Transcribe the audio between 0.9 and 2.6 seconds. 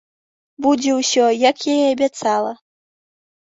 ўсё, як я і абяцала.